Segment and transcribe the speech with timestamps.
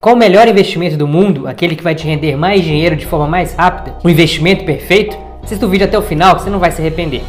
[0.00, 1.48] Qual o melhor investimento do mundo?
[1.48, 3.98] Aquele que vai te render mais dinheiro de forma mais rápida?
[4.04, 5.18] O investimento perfeito?
[5.42, 7.24] Assista o vídeo até o final que você não vai se arrepender.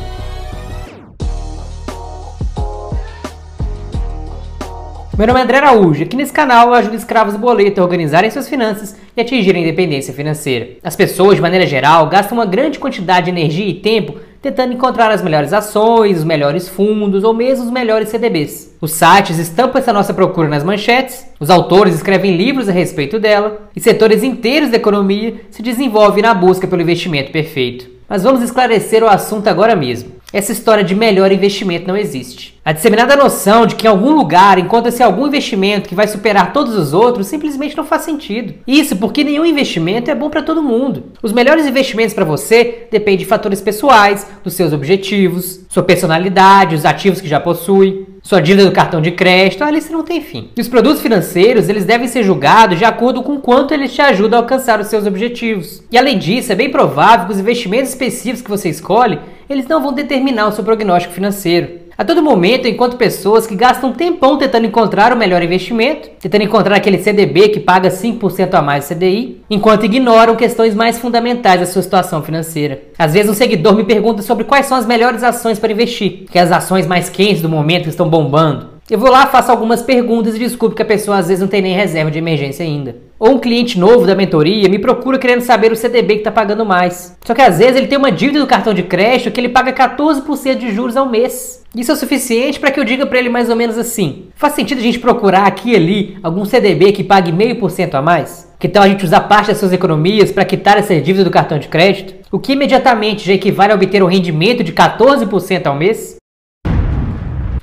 [5.17, 8.29] Meu nome é André Araújo e aqui nesse canal eu ajudo escravos boleto a organizarem
[8.29, 10.77] suas finanças e atingirem a independência financeira.
[10.83, 15.11] As pessoas, de maneira geral, gastam uma grande quantidade de energia e tempo tentando encontrar
[15.11, 18.75] as melhores ações, os melhores fundos ou mesmo os melhores CDBs.
[18.79, 23.69] Os sites estampam essa nossa procura nas manchetes, os autores escrevem livros a respeito dela
[23.75, 27.98] e setores inteiros da economia se desenvolvem na busca pelo investimento perfeito.
[28.09, 30.13] Mas vamos esclarecer o assunto agora mesmo.
[30.33, 32.59] Essa história de melhor investimento não existe.
[32.63, 36.75] A disseminada noção de que em algum lugar encontra-se algum investimento que vai superar todos
[36.75, 38.53] os outros simplesmente não faz sentido.
[38.67, 41.05] Isso porque nenhum investimento é bom para todo mundo.
[41.21, 46.85] Os melhores investimentos para você dependem de fatores pessoais, dos seus objetivos, sua personalidade, os
[46.85, 50.51] ativos que já possui, sua dívida do cartão de crédito, a lista não tem fim.
[50.55, 54.37] E os produtos financeiros, eles devem ser julgados de acordo com quanto eles te ajudam
[54.37, 55.81] a alcançar os seus objetivos.
[55.91, 59.81] E além disso, é bem provável que os investimentos específicos que você escolhe, eles não
[59.81, 61.88] vão determinar o seu prognóstico financeiro.
[61.99, 66.77] A todo momento, enquanto pessoas que gastam tempão tentando encontrar o melhor investimento, tentando encontrar
[66.77, 71.65] aquele CDB que paga 5% a mais do CDI, enquanto ignoram questões mais fundamentais da
[71.65, 72.79] sua situação financeira.
[72.97, 76.39] Às vezes um seguidor me pergunta sobre quais são as melhores ações para investir, que
[76.39, 78.79] é as ações mais quentes do momento que estão bombando.
[78.89, 81.61] Eu vou lá, faço algumas perguntas e descubro que a pessoa às vezes não tem
[81.61, 83.08] nem reserva de emergência ainda.
[83.19, 86.65] Ou um cliente novo da mentoria me procura querendo saber o CDB que está pagando
[86.65, 87.17] mais.
[87.25, 89.73] Só que às vezes ele tem uma dívida do cartão de crédito que ele paga
[89.73, 91.61] 14% de juros ao mês.
[91.75, 94.79] Isso é suficiente para que eu diga para ele mais ou menos assim: faz sentido
[94.79, 98.49] a gente procurar aqui e ali algum CDB que pague meio por cento a mais?
[98.57, 101.59] Que tal a gente usar parte das suas economias para quitar essa dívida do cartão
[101.59, 102.15] de crédito?
[102.31, 106.18] O que imediatamente já equivale a obter um rendimento de 14% ao mês?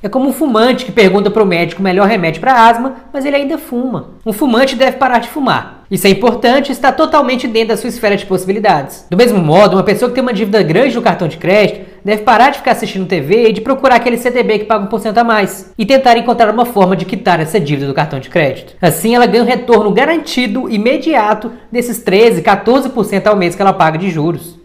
[0.01, 3.25] É como um fumante que pergunta para o médico o melhor remédio para asma, mas
[3.25, 4.11] ele ainda fuma.
[4.25, 5.85] Um fumante deve parar de fumar.
[5.89, 9.05] Isso é importante e está totalmente dentro da sua esfera de possibilidades.
[9.09, 12.23] Do mesmo modo, uma pessoa que tem uma dívida grande no cartão de crédito deve
[12.23, 15.17] parar de ficar assistindo TV e de procurar aquele CDB que paga um por cento
[15.17, 18.75] a mais e tentar encontrar uma forma de quitar essa dívida do cartão de crédito.
[18.81, 23.97] Assim, ela ganha um retorno garantido imediato desses 13, 14% ao mês que ela paga
[23.97, 24.57] de juros.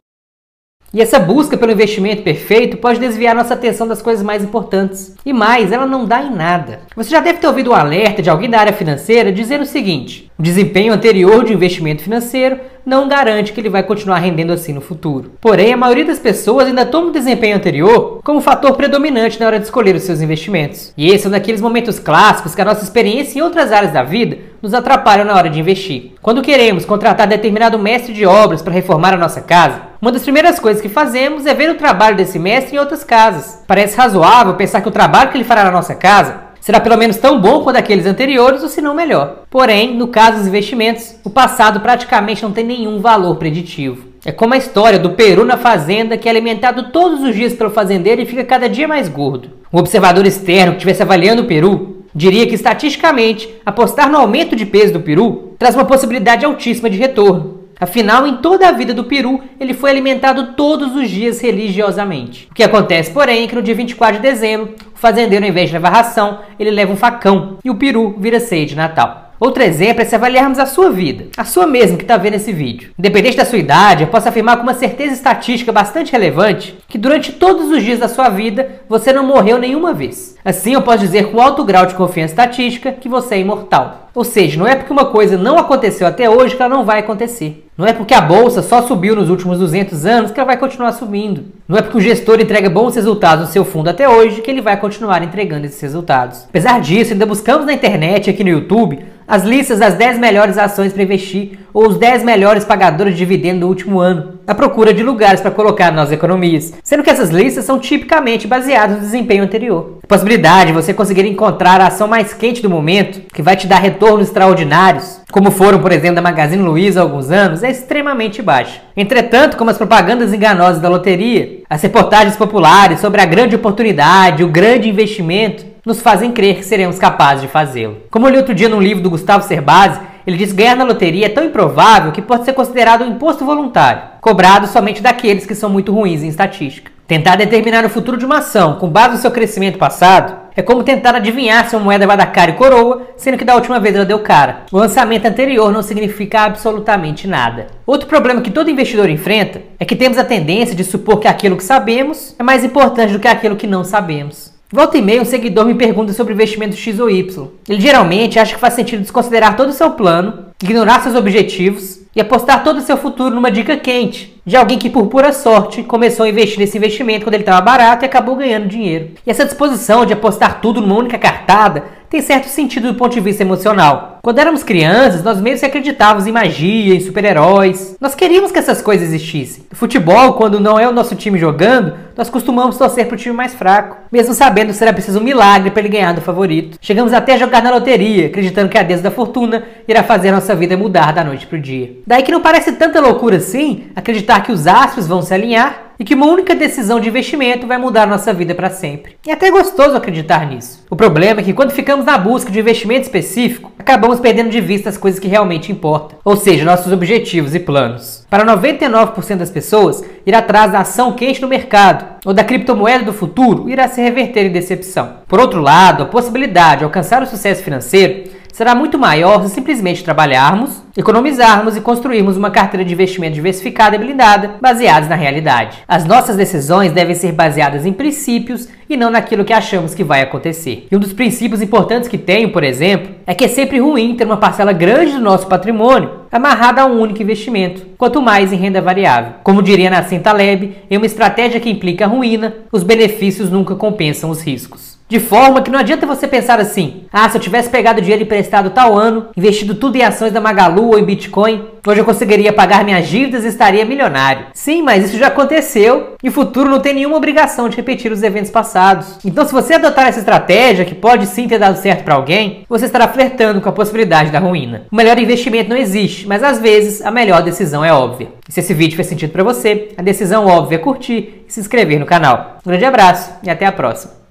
[0.95, 5.15] E essa busca pelo investimento perfeito pode desviar nossa atenção das coisas mais importantes.
[5.25, 6.81] E mais, ela não dá em nada.
[6.95, 10.31] Você já deve ter ouvido um alerta de alguém da área financeira dizendo o seguinte:
[10.39, 14.75] o desempenho anterior de um investimento financeiro não garante que ele vai continuar rendendo assim
[14.75, 15.33] no futuro.
[15.41, 19.59] Porém, a maioria das pessoas ainda toma o desempenho anterior como fator predominante na hora
[19.59, 20.93] de escolher os seus investimentos.
[20.95, 24.03] E esse é um daqueles momentos clássicos que a nossa experiência em outras áreas da
[24.03, 26.13] vida nos atrapalham na hora de investir.
[26.21, 30.59] Quando queremos contratar determinado mestre de obras para reformar a nossa casa, uma das primeiras
[30.59, 33.63] coisas que fazemos é ver o trabalho desse mestre em outras casas.
[33.69, 37.19] Parece razoável pensar que o trabalho que ele fará na nossa casa será pelo menos
[37.19, 39.45] tão bom quanto aqueles anteriores ou se não melhor.
[39.49, 44.09] Porém, no caso dos investimentos, o passado praticamente não tem nenhum valor preditivo.
[44.25, 47.71] É como a história do peru na fazenda que é alimentado todos os dias pelo
[47.71, 49.51] fazendeiro e fica cada dia mais gordo.
[49.73, 54.67] Um observador externo que estivesse avaliando o peru diria que estatisticamente apostar no aumento de
[54.67, 57.62] peso do peru traz uma possibilidade altíssima de retorno.
[57.83, 62.47] Afinal, em toda a vida do peru, ele foi alimentado todos os dias religiosamente.
[62.49, 65.69] O que acontece, porém, é que no dia 24 de dezembro, o fazendeiro, ao invés
[65.69, 69.32] de levar ração, ele leva um facão e o peru vira ceia de Natal.
[69.43, 72.53] Outro exemplo é se avaliarmos a sua vida, a sua mesmo que está vendo esse
[72.53, 72.91] vídeo.
[72.97, 77.33] Independente da sua idade, eu posso afirmar com uma certeza estatística bastante relevante que durante
[77.33, 80.37] todos os dias da sua vida você não morreu nenhuma vez.
[80.45, 84.11] Assim, eu posso dizer com alto grau de confiança estatística que você é imortal.
[84.15, 87.01] Ou seja, não é porque uma coisa não aconteceu até hoje que ela não vai
[87.01, 87.67] acontecer.
[87.77, 90.93] Não é porque a bolsa só subiu nos últimos 200 anos que ela vai continuar
[90.93, 91.47] subindo.
[91.67, 94.61] Não é porque o gestor entrega bons resultados no seu fundo até hoje que ele
[94.61, 96.45] vai continuar entregando esses resultados.
[96.45, 100.93] Apesar disso, ainda buscamos na internet aqui no YouTube as listas das 10 melhores ações
[100.93, 105.03] para investir ou os 10 melhores pagadores de dividendo do último ano, à procura de
[105.03, 109.99] lugares para colocar nas economias, sendo que essas listas são tipicamente baseadas no desempenho anterior.
[110.03, 113.67] A possibilidade de você conseguir encontrar a ação mais quente do momento, que vai te
[113.67, 118.43] dar retornos extraordinários, como foram, por exemplo, da Magazine Luiza há alguns anos, é extremamente
[118.43, 118.83] baixa.
[118.97, 124.49] Entretanto, como as propagandas enganosas da loteria, as reportagens populares sobre a grande oportunidade, o
[124.49, 127.99] grande investimento, nos fazem crer que seremos capazes de fazê-lo.
[128.11, 130.85] Como eu li outro dia num livro do Gustavo Cerbasi, ele diz que ganhar na
[130.85, 135.55] loteria é tão improvável que pode ser considerado um imposto voluntário, cobrado somente daqueles que
[135.55, 136.93] são muito ruins em estatística.
[137.09, 140.85] Tentar determinar o futuro de uma ação com base no seu crescimento passado é como
[140.85, 143.95] tentar adivinhar se uma moeda vai dar cara e coroa, sendo que da última vez
[143.95, 144.63] ela deu cara.
[144.71, 147.67] O lançamento anterior não significa absolutamente nada.
[147.85, 151.57] Outro problema que todo investidor enfrenta é que temos a tendência de supor que aquilo
[151.57, 154.52] que sabemos é mais importante do que aquilo que não sabemos.
[154.73, 157.47] Volta e meia, um seguidor me pergunta sobre investimento X ou Y.
[157.69, 162.21] Ele geralmente acha que faz sentido desconsiderar todo o seu plano, ignorar seus objetivos e
[162.23, 166.27] apostar todo o seu futuro numa dica quente de alguém que, por pura sorte, começou
[166.27, 169.11] a investir nesse investimento quando ele estava barato e acabou ganhando dinheiro.
[169.25, 173.21] E essa disposição de apostar tudo numa única cartada tem certo sentido do ponto de
[173.21, 174.19] vista emocional.
[174.23, 177.97] Quando éramos crianças, nós mesmos acreditávamos em magia, em super-heróis.
[177.99, 179.65] Nós queríamos que essas coisas existissem.
[179.71, 183.35] No futebol, quando não é o nosso time jogando, nós costumamos torcer para o time
[183.35, 186.77] mais fraco, mesmo sabendo que será preciso um milagre para ele ganhar do favorito.
[186.83, 190.55] Chegamos até a jogar na loteria, acreditando que a deusa da fortuna irá fazer nossa
[190.55, 191.97] vida mudar da noite para o dia.
[192.07, 196.05] Daí que não parece tanta loucura assim acreditar que os astros vão se alinhar e
[196.05, 199.17] que uma única decisão de investimento vai mudar nossa vida para sempre.
[199.25, 200.85] É até gostoso acreditar nisso.
[200.91, 204.89] O problema é que quando ficamos na busca de investimento específico, acabamos perdendo de vista
[204.89, 208.27] as coisas que realmente importam, ou seja, nossos objetivos e planos.
[208.29, 213.13] Para 99% das pessoas, ir atrás da ação quente no mercado ou da criptomoeda do
[213.13, 215.19] futuro irá se reverter em decepção.
[215.29, 220.05] Por outro lado, a possibilidade de alcançar o sucesso financeiro será muito maior se simplesmente
[220.05, 225.79] trabalharmos, economizarmos e construirmos uma carteira de investimento diversificada e blindada baseadas na realidade.
[225.89, 230.21] As nossas decisões devem ser baseadas em princípios e não naquilo que achamos que vai
[230.21, 230.87] acontecer.
[230.91, 234.27] E um dos princípios importantes que tenho, por exemplo, é que é sempre ruim ter
[234.27, 238.83] uma parcela grande do nosso patrimônio amarrada a um único investimento, quanto mais em renda
[238.83, 239.35] variável.
[239.43, 244.43] Como diria Nassim Taleb, em uma estratégia que implica ruína, os benefícios nunca compensam os
[244.43, 244.92] riscos.
[245.13, 248.71] De forma que não adianta você pensar assim: ah, se eu tivesse pegado dinheiro emprestado
[248.71, 252.83] tal ano, investido tudo em ações da Magalu ou em Bitcoin, hoje eu conseguiria pagar
[252.83, 254.47] minhas dívidas e estaria milionário.
[254.55, 258.23] Sim, mas isso já aconteceu e o futuro não tem nenhuma obrigação de repetir os
[258.23, 259.19] eventos passados.
[259.23, 262.87] Então, se você adotar essa estratégia, que pode sim ter dado certo para alguém, você
[262.87, 264.87] estará flertando com a possibilidade da ruína.
[264.91, 268.29] O melhor investimento não existe, mas às vezes a melhor decisão é óbvia.
[268.49, 271.61] E se esse vídeo fez sentido para você, a decisão óbvia é curtir e se
[271.61, 272.57] inscrever no canal.
[272.65, 274.22] Um grande abraço e até a próxima.